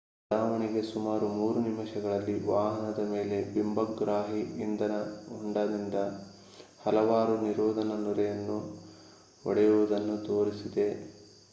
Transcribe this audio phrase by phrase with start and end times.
[0.31, 4.95] ಉಡಾವಣೆಗೆ ಸುಮಾರು 3 ನಿಮಿಷಗಳಲ್ಲಿ ವಾಹನದ ಮೇಲೆ ಬಿಂಬಗ್ರಾಹಿ ಇಂಧನ
[5.29, 5.95] ಹೊಂಡದಿಂದ
[6.81, 8.27] ಹಲವಾರು ನಿರೋಧನ ನೊರೆ
[9.43, 10.89] ಒಡೆಯುವುದನ್ನು ತೋರಿಸಿದೆ